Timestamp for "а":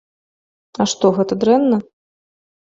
0.81-0.87